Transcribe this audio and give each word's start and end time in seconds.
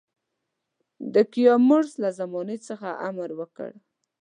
د 1.13 1.15
کیومرث 1.33 1.91
له 2.03 2.09
زمانې 2.19 2.57
څخه 2.67 2.87
امر 3.07 3.29
وکړ. 3.39 3.71